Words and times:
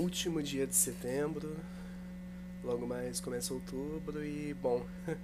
último 0.00 0.42
dia 0.42 0.66
de 0.66 0.74
setembro, 0.74 1.54
logo 2.64 2.86
mais 2.86 3.20
começa 3.20 3.52
outubro 3.52 4.24
e, 4.24 4.54
bom. 4.54 4.84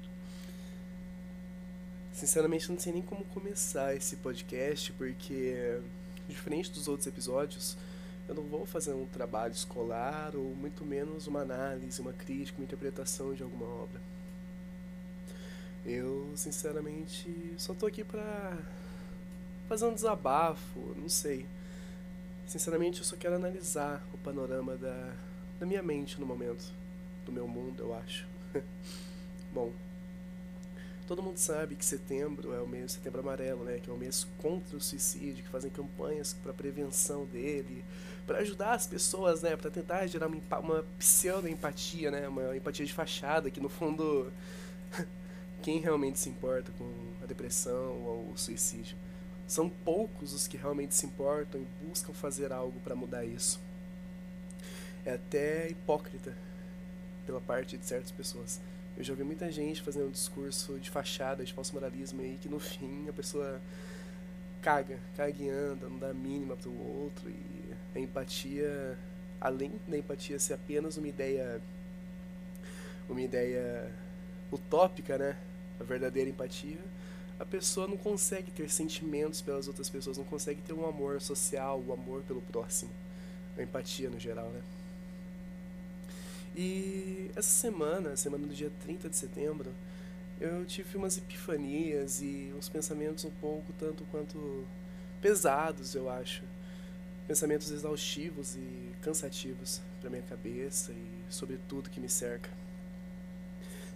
Sinceramente, 2.13 2.71
não 2.71 2.79
sei 2.79 2.93
nem 2.93 3.03
como 3.03 3.25
começar 3.27 3.95
esse 3.95 4.17
podcast, 4.17 4.93
porque, 4.93 5.81
diferente 6.29 6.71
dos 6.71 6.89
outros 6.89 7.07
episódios, 7.07 7.77
eu 8.29 8.35
não 8.35 8.43
vou 8.43 8.67
fazer 8.67 8.93
um 8.93 9.07
trabalho 9.07 9.53
escolar 9.53 10.35
ou 10.35 10.55
muito 10.55 10.85
menos 10.85 11.27
uma 11.27 11.41
análise, 11.41 12.01
uma 12.01 12.13
crítica, 12.13 12.59
uma 12.59 12.65
interpretação 12.65 13.35
de 13.35 13.43
alguma 13.43 13.67
obra. 13.67 14.01
Eu, 15.85 16.33
sinceramente, 16.35 17.55
só 17.57 17.73
tô 17.73 17.87
aqui 17.87 18.03
pra 18.03 18.59
fazer 19.69 19.87
um 19.87 19.95
desabafo, 19.95 20.81
não 20.97 21.09
sei. 21.09 21.47
Sinceramente, 22.47 23.01
eu 23.01 23.05
só 23.05 23.17
quero 23.17 23.35
analisar 23.35 24.07
o 24.15 24.19
panorama 24.19 24.77
da, 24.77 25.13
da 25.59 25.67
minha 25.67 25.83
mente 25.83 26.21
no 26.21 26.27
momento, 26.27 26.73
do 27.25 27.33
meu 27.33 27.49
mundo, 27.49 27.83
eu 27.83 27.95
acho. 27.95 28.25
Bom, 29.53 29.73
todo 31.09 31.23
mundo 31.23 31.39
sabe 31.39 31.75
que 31.75 31.85
setembro 31.85 32.55
é 32.55 32.61
o 32.61 32.67
mês 32.67 32.93
setembro 32.93 33.21
amarelo, 33.21 33.65
né, 33.65 33.81
que 33.83 33.91
é 33.91 33.93
o 33.93 33.97
mês 33.97 34.29
contra 34.39 34.77
o 34.77 34.81
suicídio, 34.81 35.43
que 35.43 35.51
fazem 35.51 35.71
campanhas 35.73 36.35
para 36.35 36.53
prevenção 36.53 37.25
dele, 37.25 37.85
para 38.25 38.39
ajudar 38.39 38.75
as 38.75 38.87
pessoas, 38.87 39.43
né, 39.43 39.57
para 39.57 39.69
tentar 39.69 40.07
gerar 40.07 40.29
uma, 40.29 40.59
uma 40.59 40.85
pseudo 40.99 41.49
empatia, 41.49 42.13
né, 42.13 42.29
uma 42.29 42.57
empatia 42.57 42.87
de 42.87 42.93
fachada 42.93 43.51
que 43.51 43.61
no 43.61 43.69
fundo 43.69 44.33
quem 45.63 45.81
realmente 45.81 46.21
se 46.21 46.29
importa 46.29 46.71
com 46.79 46.93
a 47.21 47.27
depressão 47.27 48.05
ou 48.05 48.31
o 48.33 48.39
suicídio. 48.39 48.97
São 49.47 49.69
poucos 49.69 50.33
os 50.33 50.47
que 50.47 50.57
realmente 50.57 50.95
se 50.95 51.07
importam 51.07 51.61
e 51.61 51.87
buscam 51.87 52.13
fazer 52.13 52.53
algo 52.53 52.79
para 52.81 52.97
mudar 52.97 53.25
isso. 53.25 53.61
É 55.05 55.15
até 55.15 55.69
hipócrita 55.69 56.37
pela 57.25 57.41
parte 57.41 57.79
de 57.79 57.87
certas 57.87 58.11
pessoas. 58.11 58.61
Eu 58.97 59.05
já 59.05 59.15
vi 59.15 59.23
muita 59.23 59.51
gente 59.53 59.83
fazendo 59.83 60.09
um 60.09 60.11
discurso 60.11 60.79
de 60.79 60.91
fachada, 60.91 61.45
de 61.45 61.53
falso 61.53 61.75
moralismo 61.75 62.23
aí, 62.23 62.39
que 62.41 62.49
no 62.49 62.59
fim 62.59 63.09
a 63.09 63.13
pessoa 63.13 63.61
caga, 64.63 64.99
caga 65.17 65.37
e 65.43 65.49
anda, 65.49 65.89
não 65.89 65.99
dá 65.99 66.09
a 66.11 66.15
mínima 66.15 66.57
pro 66.57 66.73
outro. 66.73 67.29
E 67.31 67.75
a 67.95 68.01
empatia, 68.01 68.99
além 69.41 69.73
da 69.87 69.97
empatia 69.97 70.39
ser 70.39 70.55
apenas 70.55 70.97
uma 70.97 71.09
ideia. 71.09 71.61
uma 73.09 73.21
ideia 73.21 73.93
utópica, 74.51 75.19
né? 75.19 75.37
a 75.81 75.85
verdadeira 75.85 76.29
empatia, 76.29 76.79
a 77.39 77.45
pessoa 77.45 77.87
não 77.87 77.97
consegue 77.97 78.51
ter 78.51 78.71
sentimentos 78.71 79.41
pelas 79.41 79.69
outras 79.69 79.91
pessoas, 79.91 80.17
não 80.17 80.25
consegue 80.25 80.63
ter 80.63 80.73
um 80.73 80.87
amor 80.87 81.21
social, 81.21 81.79
o 81.79 81.91
um 81.91 81.93
amor 81.93 82.23
pelo 82.23 82.41
próximo, 82.41 82.91
a 83.57 83.63
empatia 83.63 84.09
no 84.09 84.19
geral, 84.19 84.49
né? 84.51 84.63
E 86.57 87.31
essa 87.37 87.51
semana, 87.51 88.17
semana 88.17 88.47
do 88.47 88.55
dia 88.55 88.73
30 88.83 89.11
de 89.11 89.17
setembro, 89.17 89.71
eu 90.41 90.65
tive 90.65 90.97
umas 90.97 91.19
epifanias 91.19 92.23
e 92.23 92.53
uns 92.57 92.69
pensamentos 92.69 93.25
um 93.27 93.31
pouco 93.31 93.73
tanto 93.79 94.05
quanto 94.11 94.65
pesados, 95.21 95.95
eu 95.95 96.09
acho. 96.09 96.43
Pensamentos 97.27 97.71
exaustivos 97.71 98.57
e 98.57 98.93
cansativos 99.03 99.83
para 100.01 100.09
minha 100.09 100.23
cabeça 100.23 100.93
e 100.93 101.33
sobre 101.33 101.59
tudo 101.69 101.91
que 101.91 102.01
me 102.01 102.09
cerca. 102.09 102.49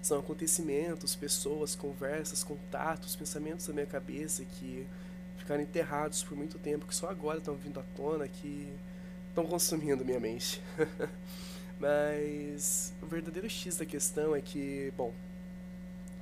São 0.03 0.19
acontecimentos, 0.19 1.15
pessoas, 1.15 1.75
conversas, 1.75 2.43
contatos, 2.43 3.15
pensamentos 3.17 3.67
da 3.67 3.73
minha 3.73 3.87
cabeça 3.87 4.45
que 4.45 4.87
ficaram 5.37 5.63
enterrados 5.63 6.23
por 6.23 6.37
muito 6.37 6.59
tempo, 6.59 6.87
que 6.87 6.95
só 6.95 7.11
agora 7.11 7.39
estão 7.39 7.55
vindo 7.55 7.79
à 7.81 7.83
tona, 7.97 8.27
que 8.27 8.73
estão 9.29 9.47
consumindo 9.47 10.05
minha 10.05 10.21
mente. 10.21 10.63
Mas 11.79 12.93
o 13.03 13.07
verdadeiro 13.07 13.49
X 13.49 13.77
da 13.77 13.87
questão 13.87 14.37
é 14.37 14.41
que, 14.41 14.93
bom, 14.97 15.13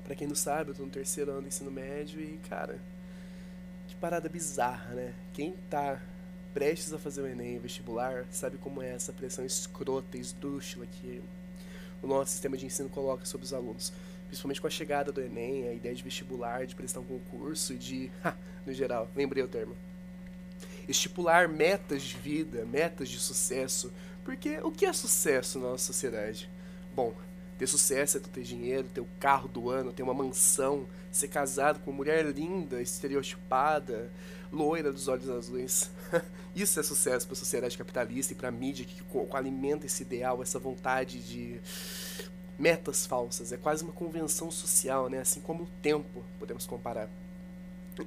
para 0.04 0.14
quem 0.14 0.26
não 0.26 0.34
sabe, 0.34 0.70
eu 0.70 0.74
tô 0.74 0.84
no 0.84 0.90
terceiro 0.90 1.32
ano 1.32 1.42
do 1.42 1.48
ensino 1.48 1.70
médio 1.70 2.20
e, 2.20 2.38
cara, 2.48 2.78
que 3.88 3.94
parada 3.96 4.28
bizarra, 4.28 4.94
né? 4.94 5.14
Quem 5.34 5.54
tá 5.68 6.00
prestes 6.54 6.92
a 6.92 6.98
fazer 6.98 7.22
o 7.22 7.26
Enem 7.26 7.58
vestibular 7.58 8.24
sabe 8.30 8.56
como 8.56 8.82
é 8.82 8.94
essa 8.94 9.12
pressão 9.12 9.44
escrota, 9.44 10.16
esdrúxula 10.16 10.86
que 10.86 11.22
o 12.02 12.06
nosso 12.06 12.32
sistema 12.32 12.56
de 12.56 12.66
ensino 12.66 12.88
coloca 12.88 13.24
sobre 13.24 13.44
os 13.44 13.52
alunos. 13.52 13.92
Principalmente 14.26 14.60
com 14.60 14.66
a 14.66 14.70
chegada 14.70 15.10
do 15.10 15.20
Enem, 15.20 15.68
a 15.68 15.72
ideia 15.72 15.94
de 15.94 16.02
vestibular, 16.02 16.66
de 16.66 16.74
prestar 16.74 17.00
um 17.00 17.04
concurso 17.04 17.72
e 17.72 17.78
de, 17.78 18.10
no 18.66 18.72
geral, 18.72 19.10
lembrei 19.16 19.42
o 19.42 19.48
termo, 19.48 19.74
estipular 20.88 21.48
metas 21.48 22.02
de 22.02 22.16
vida, 22.16 22.64
metas 22.64 23.08
de 23.08 23.18
sucesso. 23.18 23.92
Porque 24.24 24.58
o 24.62 24.70
que 24.70 24.84
é 24.84 24.92
sucesso 24.92 25.58
na 25.58 25.70
nossa 25.70 25.86
sociedade? 25.86 26.50
Bom, 26.94 27.14
ter 27.58 27.66
sucesso 27.66 28.16
é 28.16 28.20
tu 28.20 28.28
ter 28.28 28.42
dinheiro, 28.42 28.88
ter 28.88 29.00
o 29.00 29.08
carro 29.18 29.48
do 29.48 29.68
ano, 29.68 29.92
ter 29.92 30.02
uma 30.02 30.14
mansão, 30.14 30.86
ser 31.10 31.28
casado 31.28 31.80
com 31.80 31.90
uma 31.90 31.96
mulher 31.96 32.24
linda, 32.26 32.80
estereotipada, 32.80 34.10
loira 34.52 34.92
dos 34.92 35.08
olhos 35.08 35.28
azuis. 35.28 35.90
Isso 36.54 36.78
é 36.78 36.82
sucesso 36.82 37.26
para 37.26 37.34
a 37.34 37.38
sociedade 37.38 37.76
capitalista 37.76 38.32
e 38.32 38.36
para 38.36 38.48
a 38.48 38.52
mídia 38.52 38.84
que 38.84 39.02
alimenta 39.32 39.86
esse 39.86 40.02
ideal, 40.02 40.42
essa 40.42 40.58
vontade 40.58 41.20
de 41.20 41.60
metas 42.58 43.04
falsas. 43.04 43.52
É 43.52 43.56
quase 43.56 43.82
uma 43.82 43.92
convenção 43.92 44.50
social, 44.50 45.08
né? 45.08 45.20
Assim 45.20 45.40
como 45.40 45.64
o 45.64 45.68
tempo, 45.82 46.24
podemos 46.38 46.66
comparar. 46.66 47.08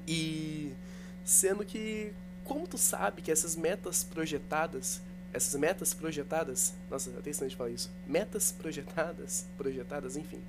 E 0.07 0.73
sendo 1.23 1.65
que 1.65 2.13
como 2.43 2.67
tu 2.67 2.77
sabe 2.77 3.21
que 3.21 3.31
essas 3.31 3.55
metas 3.55 4.03
projetadas, 4.03 5.01
essas 5.33 5.59
metas 5.59 5.93
projetadas, 5.93 6.73
nossa, 6.89 7.09
eu 7.09 7.21
tenho 7.21 7.49
de 7.49 7.55
falar 7.55 7.69
isso. 7.69 7.91
Metas 8.05 8.51
projetadas, 8.51 9.45
projetadas, 9.57 10.17
enfim, 10.17 10.41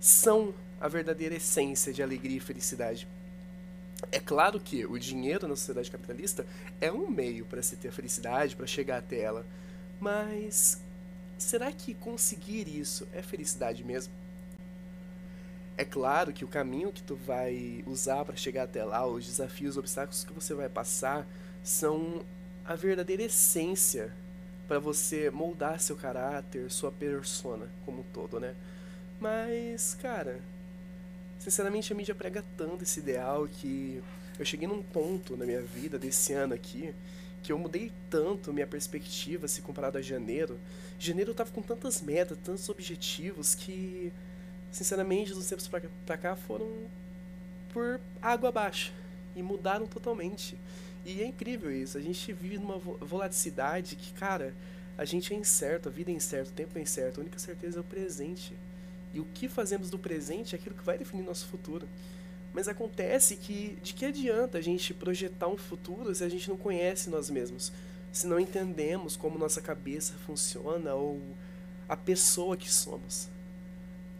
são 0.00 0.54
a 0.80 0.88
verdadeira 0.88 1.34
essência 1.34 1.92
de 1.92 2.02
alegria 2.02 2.36
e 2.36 2.40
felicidade. 2.40 3.06
É 4.12 4.20
claro 4.20 4.60
que 4.60 4.86
o 4.86 4.98
dinheiro 4.98 5.48
na 5.48 5.56
sociedade 5.56 5.90
capitalista 5.90 6.46
é 6.80 6.90
um 6.90 7.10
meio 7.10 7.44
para 7.44 7.62
se 7.62 7.76
ter 7.76 7.90
felicidade, 7.90 8.54
para 8.54 8.66
chegar 8.66 8.98
até 8.98 9.20
ela. 9.20 9.44
Mas 10.00 10.80
será 11.36 11.72
que 11.72 11.94
conseguir 11.94 12.68
isso 12.68 13.06
é 13.12 13.22
felicidade 13.22 13.82
mesmo? 13.82 14.12
É 15.76 15.84
claro 15.84 16.32
que 16.32 16.44
o 16.44 16.48
caminho 16.48 16.92
que 16.92 17.02
tu 17.02 17.14
vai 17.14 17.84
usar 17.86 18.24
para 18.24 18.36
chegar 18.36 18.64
até 18.64 18.84
lá, 18.84 19.06
os 19.06 19.26
desafios, 19.26 19.72
os 19.72 19.78
obstáculos 19.78 20.24
que 20.24 20.32
você 20.32 20.54
vai 20.54 20.68
passar, 20.68 21.26
são 21.62 22.24
a 22.68 22.76
verdadeira 22.76 23.24
essência 23.24 24.12
para 24.68 24.78
você 24.78 25.30
moldar 25.30 25.80
seu 25.80 25.96
caráter, 25.96 26.70
sua 26.70 26.92
persona 26.92 27.66
como 27.84 28.00
um 28.00 28.04
todo, 28.12 28.38
né? 28.38 28.54
Mas, 29.18 29.96
cara, 30.00 30.40
Sinceramente, 31.38 31.92
a 31.92 31.96
mídia 31.96 32.14
prega 32.14 32.44
tanto 32.56 32.82
esse 32.82 32.98
ideal 32.98 33.46
que 33.46 34.02
eu 34.38 34.44
cheguei 34.44 34.66
num 34.66 34.82
ponto 34.82 35.36
na 35.36 35.46
minha 35.46 35.62
vida 35.62 35.98
desse 35.98 36.32
ano 36.32 36.54
aqui 36.54 36.92
que 37.42 37.52
eu 37.52 37.58
mudei 37.58 37.92
tanto 38.10 38.52
minha 38.52 38.66
perspectiva 38.66 39.46
se 39.46 39.62
comparado 39.62 39.96
a 39.96 40.02
janeiro. 40.02 40.58
Janeiro 40.98 41.30
eu 41.30 41.34
tava 41.34 41.50
com 41.52 41.62
tantas 41.62 42.02
metas, 42.02 42.36
tantos 42.42 42.68
objetivos 42.68 43.54
que, 43.54 44.12
sinceramente, 44.72 45.32
dos 45.32 45.46
tempos 45.46 45.68
pra, 45.68 45.80
pra 46.04 46.16
cá 46.16 46.34
foram 46.34 46.68
por 47.72 48.00
água 48.20 48.48
abaixo 48.48 48.92
e 49.36 49.42
mudaram 49.42 49.86
totalmente. 49.86 50.58
E 51.08 51.22
é 51.22 51.26
incrível 51.26 51.74
isso, 51.74 51.96
a 51.96 52.02
gente 52.02 52.34
vive 52.34 52.58
numa 52.58 52.76
volatilidade 52.76 53.96
que, 53.96 54.12
cara, 54.12 54.54
a 54.98 55.06
gente 55.06 55.32
é 55.32 55.36
incerto, 55.38 55.88
a 55.88 55.90
vida 55.90 56.10
é 56.10 56.14
incerta, 56.14 56.50
o 56.50 56.52
tempo 56.52 56.76
é 56.76 56.82
incerto, 56.82 57.18
a 57.18 57.22
única 57.22 57.38
certeza 57.38 57.78
é 57.78 57.80
o 57.80 57.84
presente. 57.84 58.52
E 59.14 59.18
o 59.18 59.24
que 59.24 59.48
fazemos 59.48 59.88
do 59.88 59.98
presente 59.98 60.54
é 60.54 60.58
aquilo 60.58 60.74
que 60.74 60.84
vai 60.84 60.98
definir 60.98 61.22
nosso 61.22 61.46
futuro. 61.46 61.88
Mas 62.52 62.68
acontece 62.68 63.36
que 63.36 63.78
de 63.82 63.94
que 63.94 64.04
adianta 64.04 64.58
a 64.58 64.60
gente 64.60 64.92
projetar 64.92 65.48
um 65.48 65.56
futuro 65.56 66.14
se 66.14 66.22
a 66.22 66.28
gente 66.28 66.46
não 66.46 66.58
conhece 66.58 67.08
nós 67.08 67.30
mesmos? 67.30 67.72
Se 68.12 68.26
não 68.26 68.38
entendemos 68.38 69.16
como 69.16 69.38
nossa 69.38 69.62
cabeça 69.62 70.12
funciona 70.26 70.92
ou 70.92 71.22
a 71.88 71.96
pessoa 71.96 72.54
que 72.54 72.70
somos? 72.70 73.30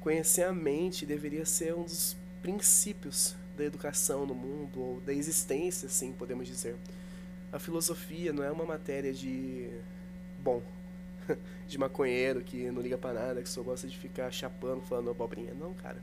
Conhecer 0.00 0.44
a 0.44 0.54
mente 0.54 1.04
deveria 1.04 1.44
ser 1.44 1.74
um 1.74 1.82
dos 1.82 2.16
princípios 2.40 3.36
da 3.58 3.64
educação 3.64 4.24
no 4.24 4.34
mundo 4.34 4.80
ou 4.80 5.00
da 5.00 5.12
existência, 5.12 5.86
assim 5.86 6.12
podemos 6.12 6.46
dizer. 6.46 6.76
A 7.52 7.58
filosofia 7.58 8.32
não 8.32 8.44
é 8.44 8.50
uma 8.50 8.64
matéria 8.64 9.12
de 9.12 9.68
bom, 10.38 10.62
de 11.66 11.76
maconheiro 11.78 12.42
que 12.42 12.70
não 12.70 12.80
liga 12.80 12.96
para 12.96 13.20
nada, 13.20 13.42
que 13.42 13.48
só 13.48 13.62
gosta 13.62 13.88
de 13.88 13.98
ficar 13.98 14.30
chapando, 14.30 14.82
falando 14.82 15.10
abobrinha. 15.10 15.52
Não, 15.54 15.74
cara. 15.74 15.98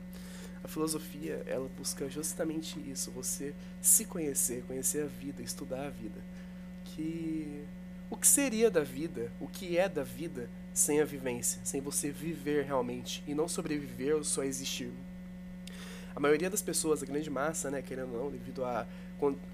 A 0.62 0.68
filosofia, 0.68 1.42
ela 1.46 1.68
busca 1.78 2.08
justamente 2.08 2.78
isso, 2.90 3.10
você 3.12 3.54
se 3.80 4.04
conhecer, 4.04 4.64
conhecer 4.66 5.04
a 5.04 5.06
vida, 5.06 5.42
estudar 5.42 5.86
a 5.86 5.90
vida. 5.90 6.20
Que 6.84 7.64
o 8.10 8.16
que 8.16 8.26
seria 8.26 8.70
da 8.70 8.82
vida, 8.82 9.30
o 9.40 9.46
que 9.46 9.78
é 9.78 9.88
da 9.88 10.02
vida 10.02 10.48
sem 10.72 11.00
a 11.00 11.04
vivência, 11.04 11.60
sem 11.64 11.80
você 11.80 12.10
viver 12.10 12.64
realmente 12.64 13.22
e 13.26 13.34
não 13.34 13.48
sobreviver 13.48 14.14
ou 14.14 14.24
só 14.24 14.42
existir. 14.42 14.92
A 16.16 16.20
maioria 16.20 16.48
das 16.48 16.62
pessoas, 16.62 17.02
a 17.02 17.06
grande 17.06 17.28
massa, 17.28 17.70
né, 17.70 17.82
querendo 17.82 18.14
ou 18.14 18.24
não, 18.24 18.30
devido 18.30 18.64
à 18.64 18.86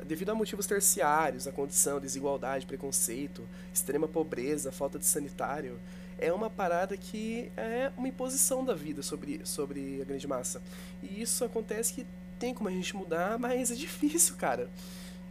devido 0.05 0.31
a 0.31 0.35
motivos 0.35 0.67
terciários, 0.67 1.47
a 1.47 1.53
condição, 1.53 2.01
desigualdade, 2.01 2.67
preconceito, 2.67 3.47
extrema 3.73 4.09
pobreza, 4.09 4.73
falta 4.73 4.99
de 4.99 5.07
sanitário, 5.07 5.79
é 6.19 6.33
uma 6.33 6.51
parada 6.51 6.97
que 6.97 7.51
é 7.57 7.93
uma 7.97 8.09
imposição 8.09 8.65
da 8.65 8.75
vida 8.75 9.03
sobre, 9.03 9.41
sobre 9.45 10.01
a 10.03 10.05
grande 10.05 10.27
massa. 10.27 10.63
E 11.03 11.23
isso 11.23 11.45
acontece 11.45 11.93
que 11.93 12.07
tem 12.39 12.55
como 12.55 12.69
a 12.69 12.73
gente 12.73 12.97
mudar, 12.97 13.39
mas 13.39 13.71
é 13.71 13.75
difícil, 13.75 14.37
cara. 14.37 14.69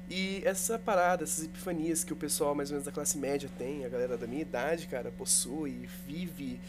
E 0.09 0.41
essa 0.43 0.77
parada, 0.77 1.23
essas 1.23 1.45
epifanias 1.45 2.03
que 2.03 2.11
o 2.11 2.15
pessoal 2.17 2.53
mais 2.53 2.69
ou 2.69 2.73
menos 2.73 2.85
da 2.85 2.91
classe 2.91 3.17
média 3.17 3.49
tem, 3.57 3.85
a 3.85 3.89
galera 3.89 4.17
da 4.17 4.27
minha 4.27 4.41
idade, 4.41 4.87
cara, 4.87 5.11
possui, 5.11 5.87
vive 6.05 6.59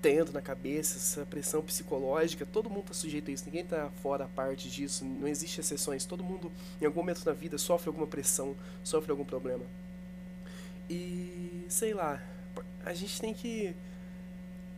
tendo 0.00 0.32
na 0.32 0.40
cabeça, 0.40 0.96
essa 0.96 1.26
pressão 1.26 1.62
psicológica, 1.62 2.46
todo 2.46 2.70
mundo 2.70 2.84
tá 2.84 2.94
sujeito 2.94 3.30
a 3.30 3.34
isso, 3.34 3.44
ninguém 3.46 3.64
tá 3.64 3.90
fora 4.02 4.24
a 4.24 4.28
parte 4.28 4.70
disso, 4.70 5.04
não 5.04 5.26
existe 5.26 5.60
exceções, 5.60 6.04
todo 6.04 6.22
mundo 6.22 6.52
em 6.80 6.86
algum 6.86 7.00
momento 7.00 7.24
da 7.24 7.32
vida 7.32 7.58
sofre 7.58 7.88
alguma 7.88 8.06
pressão, 8.06 8.54
sofre 8.84 9.10
algum 9.10 9.24
problema. 9.24 9.64
E 10.88 11.64
sei 11.68 11.92
lá, 11.92 12.22
a 12.84 12.94
gente 12.94 13.20
tem 13.20 13.34
que 13.34 13.74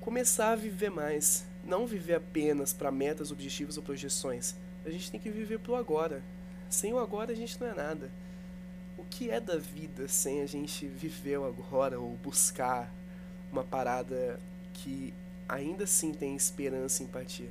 começar 0.00 0.52
a 0.52 0.56
viver 0.56 0.90
mais, 0.90 1.44
não 1.64 1.86
viver 1.86 2.14
apenas 2.14 2.72
para 2.72 2.90
metas, 2.90 3.30
objetivos 3.30 3.76
ou 3.76 3.82
projeções. 3.82 4.54
A 4.84 4.90
gente 4.90 5.10
tem 5.10 5.20
que 5.20 5.30
viver 5.30 5.58
pro 5.58 5.76
agora. 5.76 6.22
Sem 6.70 6.92
o 6.92 6.98
agora 6.98 7.32
a 7.32 7.34
gente 7.34 7.60
não 7.60 7.68
é 7.68 7.74
nada. 7.74 8.10
O 8.96 9.04
que 9.04 9.30
é 9.30 9.38
da 9.38 9.56
vida 9.56 10.08
sem 10.08 10.40
a 10.40 10.46
gente 10.46 10.86
viver 10.86 11.38
o 11.38 11.44
agora 11.44 12.00
ou 12.00 12.16
buscar 12.16 12.92
uma 13.52 13.62
parada 13.62 14.40
que 14.72 15.12
ainda 15.48 15.84
assim 15.84 16.12
tem 16.12 16.34
esperança 16.36 17.02
e 17.02 17.06
empatia. 17.06 17.50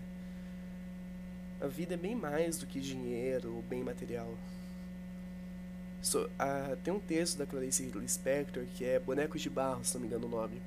A 1.61 1.67
vida 1.67 1.93
é 1.93 1.97
bem 1.97 2.15
mais 2.15 2.57
do 2.57 2.65
que 2.65 2.79
dinheiro 2.79 3.55
ou 3.55 3.61
bem 3.61 3.83
material. 3.83 4.33
So, 6.01 6.29
tem 6.83 6.93
um 6.93 6.99
texto 6.99 7.37
da 7.37 7.45
Clarice 7.45 7.83
Lispector 7.93 8.63
que 8.73 8.85
é 8.85 8.99
Bonecos 8.99 9.41
de 9.41 9.49
Barro, 9.49 9.83
se 9.83 9.93
não 9.95 10.01
me 10.01 10.07
engano 10.07 10.27
o 10.27 10.29
nome, 10.29 10.61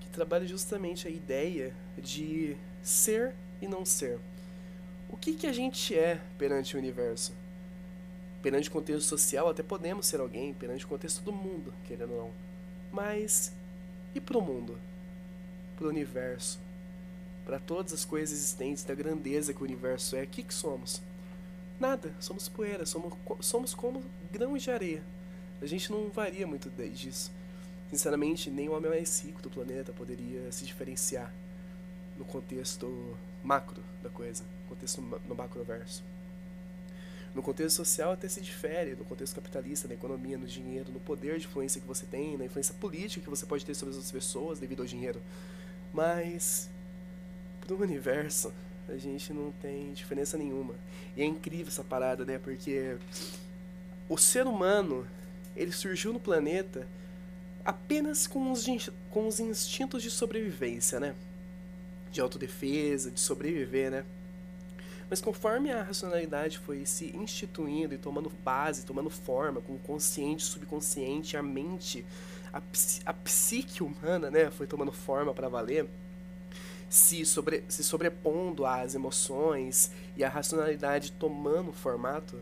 que 0.00 0.08
trabalha 0.08 0.46
justamente 0.46 1.06
a 1.06 1.10
ideia 1.10 1.74
de 1.98 2.56
ser 2.82 3.34
e 3.60 3.68
não 3.68 3.84
ser. 3.84 4.18
O 5.10 5.16
que, 5.16 5.34
que 5.34 5.46
a 5.46 5.52
gente 5.52 5.96
é 5.96 6.20
perante 6.38 6.74
o 6.74 6.78
universo? 6.78 7.34
Perante 8.42 8.68
o 8.68 8.72
contexto 8.72 9.06
social, 9.06 9.48
até 9.48 9.62
podemos 9.62 10.06
ser 10.06 10.20
alguém, 10.20 10.54
perante 10.54 10.84
o 10.84 10.88
contexto 10.88 11.22
do 11.22 11.32
mundo, 11.32 11.74
querendo 11.84 12.12
ou 12.12 12.24
não. 12.24 12.30
Mas, 12.90 13.52
e 14.14 14.20
pro 14.20 14.40
mundo? 14.40 14.78
Pro 15.78 15.88
universo? 15.88 16.58
Para 17.46 17.60
todas 17.60 17.92
as 17.92 18.04
coisas 18.04 18.36
existentes, 18.36 18.82
da 18.82 18.96
grandeza 18.96 19.54
que 19.54 19.60
o 19.60 19.64
universo 19.64 20.16
é, 20.16 20.24
o 20.24 20.26
que, 20.26 20.42
que 20.42 20.52
somos? 20.52 21.00
Nada, 21.78 22.12
somos 22.18 22.48
poeira, 22.48 22.84
somos, 22.84 23.14
somos 23.38 23.74
como 23.74 24.02
grãos 24.32 24.60
de 24.60 24.72
areia. 24.72 25.04
A 25.62 25.66
gente 25.66 25.92
não 25.92 26.10
varia 26.10 26.48
muito 26.48 26.68
disso. 26.68 27.30
Sinceramente, 27.90 28.50
nem 28.50 28.68
o 28.68 28.72
homem 28.72 28.90
mais 28.90 29.20
rico 29.22 29.40
do 29.40 29.48
planeta 29.48 29.92
poderia 29.92 30.50
se 30.50 30.64
diferenciar 30.64 31.32
no 32.18 32.24
contexto 32.24 33.16
macro 33.44 33.80
da 34.02 34.10
coisa, 34.10 34.42
no 34.64 34.70
contexto 34.70 35.00
no 35.00 35.34
macroverso. 35.36 36.02
No 37.32 37.40
contexto 37.40 37.76
social 37.76 38.10
até 38.10 38.26
se 38.28 38.40
difere, 38.40 38.96
no 38.96 39.04
contexto 39.04 39.36
capitalista, 39.36 39.86
na 39.86 39.94
economia, 39.94 40.36
no 40.36 40.46
dinheiro, 40.46 40.90
no 40.90 40.98
poder 40.98 41.38
de 41.38 41.46
influência 41.46 41.80
que 41.80 41.86
você 41.86 42.04
tem, 42.04 42.36
na 42.36 42.46
influência 42.46 42.74
política 42.74 43.22
que 43.22 43.30
você 43.30 43.46
pode 43.46 43.64
ter 43.64 43.74
sobre 43.74 43.90
as 43.90 43.96
outras 43.96 44.10
pessoas 44.10 44.58
devido 44.58 44.80
ao 44.80 44.86
dinheiro. 44.86 45.22
Mas, 45.92 46.68
pro 47.60 47.80
universo, 47.80 48.52
a 48.88 48.96
gente 48.96 49.32
não 49.32 49.52
tem 49.60 49.92
diferença 49.92 50.36
nenhuma. 50.38 50.74
E 51.16 51.22
é 51.22 51.24
incrível 51.24 51.68
essa 51.68 51.84
parada, 51.84 52.24
né? 52.24 52.38
Porque 52.38 52.96
o 54.08 54.16
ser 54.16 54.46
humano, 54.46 55.06
ele 55.56 55.72
surgiu 55.72 56.12
no 56.12 56.20
planeta 56.20 56.86
apenas 57.64 58.26
com 58.26 58.50
os, 58.50 58.66
com 59.10 59.28
os 59.28 59.40
instintos 59.40 60.02
de 60.02 60.10
sobrevivência, 60.10 60.98
né? 60.98 61.14
De 62.10 62.20
autodefesa, 62.20 63.10
de 63.10 63.20
sobreviver, 63.20 63.90
né? 63.90 64.04
Mas 65.10 65.20
conforme 65.20 65.72
a 65.72 65.82
racionalidade 65.82 66.58
foi 66.58 66.84
se 66.84 67.16
instituindo 67.16 67.94
e 67.94 67.98
tomando 67.98 68.30
base, 68.44 68.84
tomando 68.84 69.08
forma, 69.08 69.60
com 69.60 69.74
o 69.74 69.78
consciente, 69.78 70.42
subconsciente, 70.42 71.36
a 71.36 71.42
mente, 71.42 72.04
a, 72.58 73.10
a 73.10 73.14
psique 73.14 73.82
humana, 73.82 74.30
né, 74.30 74.50
foi 74.50 74.66
tomando 74.66 74.92
forma 74.92 75.32
para 75.32 75.48
valer, 75.48 75.88
se, 76.88 77.24
sobre, 77.24 77.64
se 77.68 77.84
sobrepondo 77.84 78.64
às 78.64 78.94
emoções 78.94 79.90
e 80.16 80.24
a 80.24 80.28
racionalidade 80.28 81.12
tomando 81.12 81.72
formato, 81.72 82.40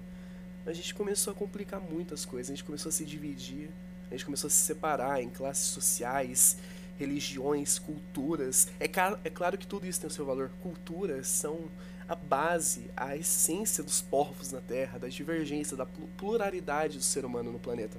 a 0.65 0.73
gente 0.73 0.95
começou 0.95 1.33
a 1.33 1.37
complicar 1.37 1.81
muitas 1.81 2.25
coisas, 2.25 2.51
a 2.51 2.55
gente 2.55 2.65
começou 2.65 2.89
a 2.91 2.93
se 2.93 3.05
dividir, 3.05 3.71
a 4.09 4.15
gente 4.15 4.25
começou 4.25 4.49
a 4.49 4.51
se 4.51 4.57
separar 4.57 5.23
em 5.23 5.29
classes 5.29 5.67
sociais, 5.67 6.57
religiões, 6.99 7.79
culturas. 7.79 8.69
É, 8.81 8.85
é 9.25 9.31
claro 9.31 9.59
que 9.59 9.67
tudo 9.67 9.87
isso 9.87 10.01
tem 10.01 10.09
o 10.09 10.13
seu 10.13 10.25
valor. 10.25 10.51
Culturas 10.63 11.29
são 11.29 11.69
a 12.09 12.15
base, 12.15 12.89
a 12.97 13.17
essência 13.17 13.83
dos 13.83 14.01
povos 14.01 14.53
na 14.53 14.61
Terra, 14.61 14.99
da 14.99 15.09
divergência, 15.09 15.77
da 15.77 15.87
pluralidade 16.17 16.99
do 16.99 17.05
ser 17.05 17.25
humano 17.25 17.53
no 17.53 17.59
planeta. 17.59 17.99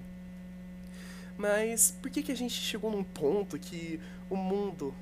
Mas 1.38 1.96
por 2.02 2.10
que, 2.10 2.24
que 2.24 2.32
a 2.32 2.38
gente 2.38 2.56
chegou 2.56 2.92
num 2.92 3.04
ponto 3.04 3.60
que 3.60 4.00
o 4.30 4.36
mundo 4.36 4.94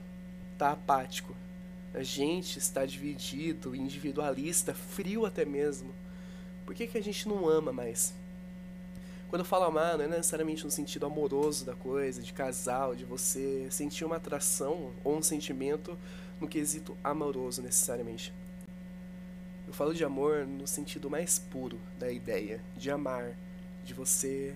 está 0.54 0.72
apático? 0.72 1.34
A 1.94 2.04
gente 2.04 2.60
está 2.60 2.86
dividido, 2.86 3.74
individualista, 3.74 4.74
frio 4.74 5.26
até 5.26 5.46
mesmo. 5.46 5.94
Por 6.66 6.76
que, 6.76 6.88
que 6.88 6.98
a 6.98 7.04
gente 7.04 7.28
não 7.28 7.48
ama 7.48 7.72
mais? 7.72 8.14
Quando 9.30 9.40
eu 9.40 9.46
falo 9.46 9.66
amar, 9.66 9.98
não 9.98 10.06
é 10.06 10.08
necessariamente 10.08 10.66
no 10.66 10.72
sentido 10.72 11.06
amoroso 11.06 11.66
da 11.66 11.74
coisa, 11.74 12.22
de 12.22 12.34
casal, 12.34 12.96
de 12.96 13.06
você 13.06 13.68
sentir 13.72 14.04
uma 14.04 14.18
atração 14.18 14.92
ou 15.04 15.18
um 15.18 15.22
sentimento 15.22 15.98
no 16.40 16.48
quesito 16.48 16.98
amoroso 17.04 17.62
necessariamente. 17.62 18.34
Eu 19.68 19.74
falo 19.74 19.94
de 19.94 20.04
amor 20.04 20.46
no 20.46 20.68
sentido 20.68 21.10
mais 21.10 21.40
puro 21.40 21.80
da 21.98 22.12
ideia, 22.12 22.62
de 22.78 22.92
amar, 22.92 23.36
de 23.84 23.94
você 23.94 24.54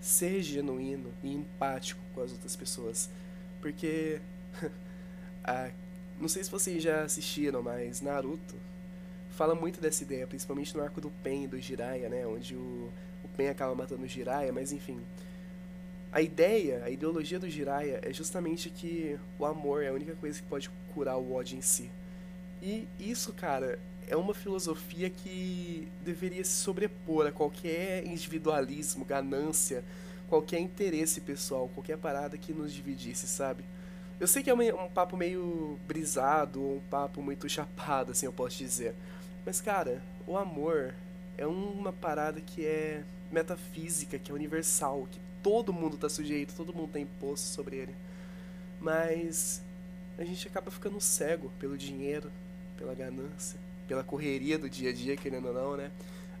ser 0.00 0.42
genuíno 0.42 1.12
e 1.22 1.34
empático 1.34 2.00
com 2.14 2.22
as 2.22 2.32
outras 2.32 2.56
pessoas. 2.56 3.08
Porque. 3.60 4.20
não 6.20 6.28
sei 6.28 6.44
se 6.44 6.50
vocês 6.50 6.82
já 6.82 7.02
assistiram, 7.02 7.62
mas 7.62 8.00
Naruto 8.00 8.54
fala 9.30 9.54
muito 9.54 9.80
dessa 9.80 10.02
ideia, 10.02 10.26
principalmente 10.26 10.76
no 10.76 10.82
arco 10.82 11.00
do 11.00 11.10
Pen 11.22 11.44
e 11.44 11.46
do 11.46 11.60
Jiraiya, 11.60 12.08
né? 12.08 12.26
Onde 12.26 12.56
o, 12.56 12.90
o 13.24 13.28
Pen 13.36 13.48
acaba 13.48 13.74
matando 13.74 14.02
o 14.02 14.06
Jiraiya, 14.08 14.52
mas 14.52 14.72
enfim. 14.72 15.00
A 16.10 16.20
ideia, 16.20 16.82
a 16.84 16.90
ideologia 16.90 17.38
do 17.38 17.48
Jiraiya 17.48 18.00
é 18.02 18.12
justamente 18.12 18.70
que 18.70 19.18
o 19.38 19.44
amor 19.44 19.82
é 19.82 19.88
a 19.88 19.92
única 19.92 20.14
coisa 20.16 20.40
que 20.40 20.48
pode 20.48 20.70
curar 20.92 21.16
o 21.18 21.34
ódio 21.34 21.56
em 21.56 21.60
si. 21.60 21.90
E 22.60 22.88
isso, 22.98 23.32
cara, 23.32 23.78
é 24.08 24.16
uma 24.16 24.32
filosofia 24.32 25.10
que 25.10 25.86
deveria 26.02 26.42
se 26.42 26.52
sobrepor 26.52 27.26
a 27.26 27.32
qualquer 27.32 28.06
individualismo, 28.06 29.04
ganância, 29.04 29.84
qualquer 30.28 30.58
interesse 30.58 31.20
pessoal, 31.20 31.68
qualquer 31.74 31.98
parada 31.98 32.38
que 32.38 32.52
nos 32.52 32.72
dividisse, 32.72 33.26
sabe? 33.26 33.64
Eu 34.18 34.26
sei 34.26 34.42
que 34.42 34.50
é 34.50 34.54
um, 34.54 34.88
papo 34.88 35.16
meio 35.16 35.78
brisado, 35.86 36.60
um 36.60 36.80
papo 36.90 37.22
muito 37.22 37.48
chapado, 37.50 38.12
assim 38.12 38.26
eu 38.26 38.32
posso 38.32 38.56
dizer. 38.56 38.94
Mas, 39.44 39.60
cara, 39.60 40.02
o 40.26 40.36
amor 40.36 40.94
é 41.36 41.46
uma 41.46 41.92
parada 41.92 42.40
que 42.40 42.64
é 42.64 43.04
metafísica, 43.30 44.18
que 44.18 44.32
é 44.32 44.34
universal, 44.34 45.06
que 45.10 45.20
todo 45.42 45.72
mundo 45.72 45.98
tá 45.98 46.08
sujeito, 46.08 46.54
todo 46.54 46.74
mundo 46.74 46.90
tem 46.92 47.02
imposto 47.02 47.46
sobre 47.46 47.76
ele. 47.76 47.94
Mas 48.80 49.62
a 50.16 50.24
gente 50.24 50.48
acaba 50.48 50.70
ficando 50.70 51.00
cego 51.00 51.52
pelo 51.60 51.76
dinheiro, 51.76 52.32
pela 52.76 52.94
ganância 52.94 53.68
pela 53.88 54.04
correria 54.04 54.58
do 54.58 54.68
dia 54.68 54.90
a 54.90 54.92
dia, 54.92 55.16
querendo 55.16 55.48
ou 55.48 55.54
não, 55.54 55.76
né? 55.76 55.90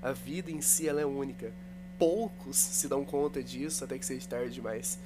A 0.00 0.12
vida 0.12 0.50
em 0.50 0.60
si 0.60 0.86
ela 0.86 1.00
é 1.00 1.06
única. 1.06 1.52
Poucos 1.98 2.56
se 2.56 2.86
dão 2.86 3.04
conta 3.04 3.42
disso 3.42 3.82
até 3.82 3.98
que 3.98 4.06
seja 4.06 4.28
tarde 4.28 4.54
demais. 4.54 4.98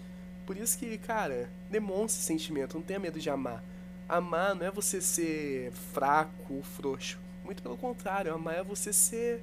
Por 0.45 0.57
isso 0.57 0.77
que, 0.77 0.99
cara, 0.99 1.49
demonstre 1.71 2.23
sentimento, 2.23 2.75
não 2.75 2.83
tenha 2.83 2.99
medo 2.99 3.19
de 3.19 3.31
amar. 3.31 3.65
Amar 4.09 4.55
não 4.55 4.67
é 4.67 4.71
você 4.71 5.01
ser 5.01 5.73
fraco 5.93 6.55
ou 6.55 6.63
frouxo. 6.63 7.19
Muito 7.45 7.63
pelo 7.63 7.77
contrário, 7.77 8.35
amar 8.35 8.57
é 8.57 8.63
você 8.63 8.93
ser 8.93 9.41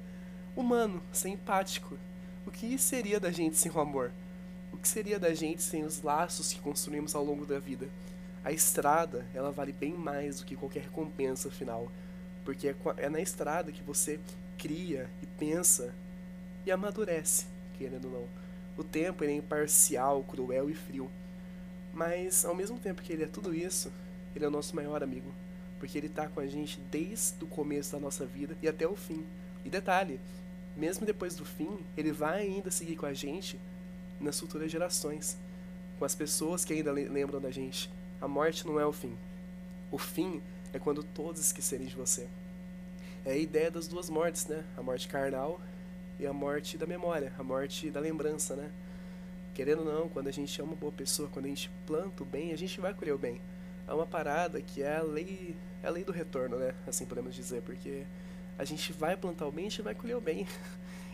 humano, 0.54 1.02
ser 1.10 1.30
empático. 1.30 1.98
O 2.46 2.50
que 2.50 2.78
seria 2.78 3.18
da 3.18 3.32
gente 3.32 3.56
sem 3.56 3.72
o 3.72 3.80
amor? 3.80 4.12
O 4.72 4.76
que 4.76 4.86
seria 4.86 5.18
da 5.18 5.34
gente 5.34 5.62
sem 5.62 5.84
os 5.84 6.02
laços 6.02 6.52
que 6.52 6.60
construímos 6.60 7.14
ao 7.14 7.24
longo 7.24 7.44
da 7.44 7.58
vida? 7.58 7.88
A 8.44 8.52
estrada, 8.52 9.26
ela 9.34 9.50
vale 9.50 9.72
bem 9.72 9.92
mais 9.92 10.38
do 10.38 10.46
que 10.46 10.56
qualquer 10.56 10.84
recompensa 10.84 11.50
final. 11.50 11.90
Porque 12.50 12.66
é, 12.66 12.74
é 12.96 13.08
na 13.08 13.20
estrada 13.20 13.70
que 13.70 13.80
você 13.80 14.18
cria 14.58 15.08
e 15.22 15.26
pensa 15.38 15.94
e 16.66 16.72
amadurece, 16.72 17.46
querendo 17.78 18.06
ou 18.06 18.10
não. 18.10 18.28
O 18.76 18.82
tempo 18.82 19.22
é 19.22 19.32
imparcial, 19.32 20.24
cruel 20.24 20.68
e 20.68 20.74
frio. 20.74 21.08
Mas 21.94 22.44
ao 22.44 22.52
mesmo 22.52 22.76
tempo 22.76 23.02
que 23.02 23.12
ele 23.12 23.22
é 23.22 23.28
tudo 23.28 23.54
isso, 23.54 23.92
ele 24.34 24.44
é 24.44 24.48
o 24.48 24.50
nosso 24.50 24.74
maior 24.74 25.00
amigo. 25.00 25.32
Porque 25.78 25.96
ele 25.96 26.08
está 26.08 26.26
com 26.26 26.40
a 26.40 26.46
gente 26.48 26.80
desde 26.90 27.44
o 27.44 27.46
começo 27.46 27.92
da 27.92 28.00
nossa 28.00 28.26
vida 28.26 28.56
e 28.60 28.66
até 28.66 28.84
o 28.84 28.96
fim. 28.96 29.24
E 29.64 29.70
detalhe, 29.70 30.18
mesmo 30.76 31.06
depois 31.06 31.36
do 31.36 31.44
fim, 31.44 31.78
ele 31.96 32.10
vai 32.10 32.40
ainda 32.40 32.68
seguir 32.72 32.96
com 32.96 33.06
a 33.06 33.14
gente 33.14 33.60
nas 34.20 34.40
futuras 34.40 34.72
gerações, 34.72 35.38
com 36.00 36.04
as 36.04 36.16
pessoas 36.16 36.64
que 36.64 36.72
ainda 36.72 36.90
lembram 36.90 37.40
da 37.40 37.52
gente. 37.52 37.88
A 38.20 38.26
morte 38.26 38.66
não 38.66 38.80
é 38.80 38.84
o 38.84 38.92
fim. 38.92 39.16
O 39.88 39.98
fim 39.98 40.42
é 40.72 40.80
quando 40.80 41.04
todos 41.04 41.40
esquecerem 41.40 41.86
de 41.86 41.94
você. 41.94 42.26
É 43.24 43.32
a 43.32 43.36
ideia 43.36 43.70
das 43.70 43.86
duas 43.86 44.08
mortes, 44.08 44.46
né? 44.46 44.64
A 44.76 44.82
morte 44.82 45.06
carnal 45.06 45.60
e 46.18 46.26
a 46.26 46.32
morte 46.32 46.78
da 46.78 46.86
memória, 46.86 47.32
a 47.38 47.42
morte 47.42 47.90
da 47.90 48.00
lembrança, 48.00 48.56
né? 48.56 48.70
Querendo 49.54 49.80
ou 49.80 49.84
não, 49.84 50.08
quando 50.08 50.28
a 50.28 50.32
gente 50.32 50.58
é 50.60 50.64
uma 50.64 50.76
boa 50.76 50.92
pessoa, 50.92 51.28
quando 51.30 51.44
a 51.44 51.48
gente 51.48 51.70
planta 51.86 52.22
o 52.22 52.26
bem, 52.26 52.52
a 52.52 52.56
gente 52.56 52.80
vai 52.80 52.94
colher 52.94 53.14
o 53.14 53.18
bem. 53.18 53.40
É 53.86 53.92
uma 53.92 54.06
parada 54.06 54.62
que 54.62 54.82
é 54.82 54.96
a 54.96 55.02
lei, 55.02 55.54
é 55.82 55.88
a 55.88 55.90
lei 55.90 56.04
do 56.04 56.12
retorno, 56.12 56.56
né? 56.56 56.74
Assim 56.86 57.04
podemos 57.04 57.34
dizer, 57.34 57.60
porque 57.62 58.04
a 58.58 58.64
gente 58.64 58.92
vai 58.92 59.16
plantar 59.16 59.46
o 59.46 59.52
bem, 59.52 59.66
a 59.66 59.68
gente 59.68 59.82
vai 59.82 59.94
colher 59.94 60.16
o 60.16 60.20
bem. 60.20 60.46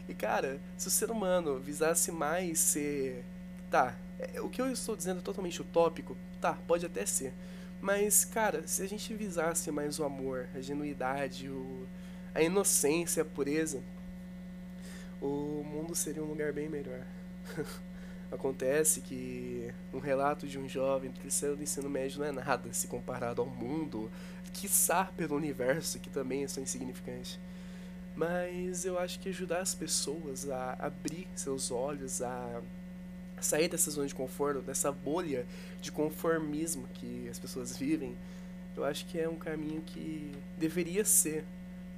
E 0.08 0.14
cara, 0.14 0.60
se 0.76 0.86
o 0.86 0.90
ser 0.90 1.10
humano 1.10 1.58
visasse 1.58 2.12
mais 2.12 2.60
ser. 2.60 3.25
Tá, 3.68 3.96
é, 4.20 4.40
o 4.40 4.48
que 4.48 4.62
eu 4.62 4.70
estou 4.70 4.94
dizendo 4.96 5.18
é 5.18 5.20
totalmente 5.20 5.60
utópico, 5.60 6.16
tá, 6.40 6.56
pode 6.68 6.86
até 6.86 7.04
ser. 7.04 7.34
Mas, 7.80 8.25
cara, 8.25 8.66
se 8.68 8.82
a 8.82 8.88
gente 8.88 9.12
visasse 9.14 9.68
mais 9.72 9.98
o 9.98 10.04
amor, 10.04 10.48
a 10.54 10.60
genuidade, 10.60 11.48
o, 11.48 11.86
a 12.36 12.42
inocência, 12.42 13.22
a 13.22 13.24
pureza, 13.24 13.82
o 15.22 15.64
mundo 15.64 15.94
seria 15.94 16.22
um 16.22 16.26
lugar 16.26 16.52
bem 16.52 16.68
melhor. 16.68 17.00
Acontece 18.30 19.00
que 19.00 19.72
um 19.94 19.98
relato 19.98 20.46
de 20.46 20.58
um 20.58 20.68
jovem 20.68 21.10
do 21.10 21.18
terceiro 21.18 21.56
do 21.56 21.62
ensino 21.62 21.88
médio 21.88 22.18
não 22.18 22.26
é 22.26 22.32
nada 22.32 22.70
se 22.74 22.88
comparado 22.88 23.40
ao 23.40 23.48
mundo, 23.48 24.10
quiçá 24.52 25.06
pelo 25.16 25.34
universo, 25.34 25.98
que 25.98 26.10
também 26.10 26.44
é 26.44 26.48
só 26.48 26.60
insignificante. 26.60 27.40
Mas 28.14 28.84
eu 28.84 28.98
acho 28.98 29.18
que 29.18 29.30
ajudar 29.30 29.60
as 29.60 29.74
pessoas 29.74 30.50
a 30.50 30.76
abrir 30.78 31.26
seus 31.34 31.70
olhos, 31.70 32.20
a 32.20 32.60
sair 33.40 33.68
dessa 33.68 33.90
zona 33.90 34.08
de 34.08 34.14
conforto, 34.14 34.60
dessa 34.60 34.92
bolha 34.92 35.46
de 35.80 35.90
conformismo 35.90 36.86
que 36.94 37.28
as 37.30 37.38
pessoas 37.38 37.78
vivem, 37.78 38.14
eu 38.76 38.84
acho 38.84 39.06
que 39.06 39.18
é 39.18 39.26
um 39.26 39.36
caminho 39.36 39.80
que 39.80 40.32
deveria 40.58 41.02
ser 41.02 41.46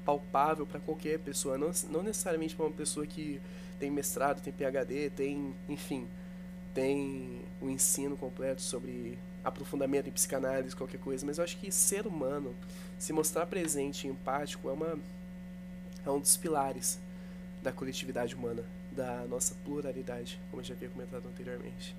palpável 0.08 0.64
para 0.64 0.80
qualquer 0.80 1.18
pessoa, 1.18 1.58
não, 1.58 1.70
não 1.90 2.02
necessariamente 2.02 2.56
para 2.56 2.64
uma 2.64 2.74
pessoa 2.74 3.06
que 3.06 3.38
tem 3.78 3.90
mestrado, 3.90 4.40
tem 4.40 4.50
PhD, 4.50 5.10
tem, 5.10 5.54
enfim, 5.68 6.08
tem 6.72 7.42
o 7.60 7.66
um 7.66 7.70
ensino 7.70 8.16
completo 8.16 8.62
sobre 8.62 9.18
aprofundamento 9.44 10.08
em 10.08 10.12
psicanálise, 10.12 10.74
qualquer 10.74 10.98
coisa, 10.98 11.26
mas 11.26 11.36
eu 11.36 11.44
acho 11.44 11.58
que 11.58 11.70
ser 11.70 12.06
humano, 12.06 12.54
se 12.98 13.12
mostrar 13.12 13.44
presente 13.44 14.06
e 14.06 14.10
empático 14.10 14.70
é 14.70 14.72
uma 14.72 14.98
é 16.06 16.10
um 16.10 16.18
dos 16.18 16.38
pilares 16.38 16.98
da 17.62 17.70
coletividade 17.70 18.34
humana, 18.34 18.64
da 18.90 19.26
nossa 19.26 19.54
pluralidade, 19.62 20.40
como 20.50 20.62
eu 20.62 20.64
já 20.64 20.72
havia 20.72 20.88
comentado 20.88 21.28
anteriormente. 21.28 21.94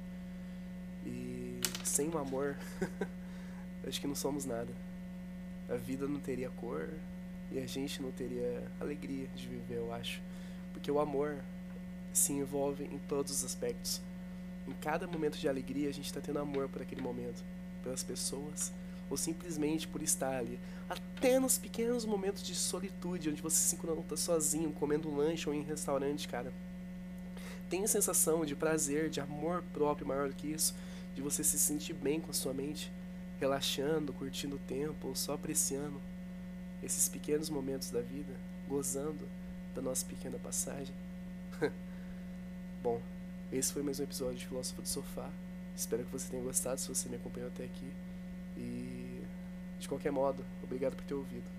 E 1.05 1.61
sem 1.83 2.09
o 2.09 2.17
amor, 2.17 2.57
acho 3.87 4.01
que 4.01 4.07
não 4.07 4.15
somos 4.15 4.45
nada. 4.45 4.73
A 5.69 5.75
vida 5.75 6.07
não 6.07 6.19
teria 6.19 6.49
cor 6.49 6.89
e 7.51 7.59
a 7.59 7.65
gente 7.65 8.01
não 8.01 8.11
teria 8.11 8.63
alegria 8.79 9.27
de 9.35 9.47
viver, 9.47 9.77
eu 9.77 9.93
acho. 9.93 10.21
Porque 10.71 10.91
o 10.91 10.99
amor 10.99 11.37
se 12.13 12.33
envolve 12.33 12.83
em 12.85 12.97
todos 13.07 13.31
os 13.31 13.43
aspectos. 13.43 14.01
Em 14.67 14.73
cada 14.73 15.07
momento 15.07 15.37
de 15.37 15.47
alegria, 15.47 15.89
a 15.89 15.93
gente 15.93 16.05
está 16.05 16.21
tendo 16.21 16.39
amor 16.39 16.69
por 16.69 16.81
aquele 16.81 17.01
momento, 17.01 17.43
pelas 17.83 18.03
pessoas, 18.03 18.71
ou 19.09 19.17
simplesmente 19.17 19.87
por 19.87 20.01
estar 20.03 20.37
ali. 20.37 20.59
Até 20.87 21.39
nos 21.39 21.57
pequenos 21.57 22.05
momentos 22.05 22.43
de 22.43 22.53
solitude, 22.53 23.29
onde 23.29 23.41
você 23.41 23.57
se 23.57 23.75
encontra 23.75 24.17
sozinho, 24.17 24.71
comendo 24.71 25.09
um 25.09 25.17
lanche 25.17 25.49
ou 25.49 25.55
em 25.55 25.63
restaurante, 25.63 26.27
cara. 26.27 26.53
Tem 27.69 27.83
a 27.83 27.87
sensação 27.87 28.45
de 28.45 28.55
prazer, 28.55 29.09
de 29.09 29.19
amor 29.19 29.63
próprio 29.73 30.07
maior 30.07 30.29
do 30.29 30.35
que 30.35 30.47
isso, 30.47 30.75
de 31.15 31.21
você 31.21 31.43
se 31.43 31.57
sentir 31.57 31.93
bem 31.93 32.19
com 32.19 32.31
a 32.31 32.33
sua 32.33 32.53
mente, 32.53 32.91
relaxando, 33.39 34.13
curtindo 34.13 34.55
o 34.55 34.59
tempo, 34.59 35.07
ou 35.07 35.15
só 35.15 35.33
apreciando 35.33 35.99
esses 36.83 37.09
pequenos 37.09 37.49
momentos 37.49 37.89
da 37.89 38.01
vida, 38.01 38.33
gozando 38.67 39.27
da 39.75 39.81
nossa 39.81 40.05
pequena 40.05 40.37
passagem. 40.37 40.93
Bom, 42.81 43.01
esse 43.51 43.73
foi 43.73 43.83
mais 43.83 43.99
um 43.99 44.03
episódio 44.03 44.37
de 44.37 44.47
Filósofo 44.47 44.81
do 44.81 44.87
Sofá. 44.87 45.29
Espero 45.75 46.03
que 46.05 46.11
você 46.11 46.29
tenha 46.29 46.43
gostado 46.43 46.79
se 46.79 46.87
você 46.87 47.09
me 47.09 47.15
acompanhou 47.15 47.49
até 47.49 47.63
aqui. 47.63 47.91
E 48.57 49.21
de 49.79 49.87
qualquer 49.87 50.11
modo, 50.11 50.45
obrigado 50.63 50.95
por 50.95 51.05
ter 51.05 51.13
ouvido. 51.13 51.58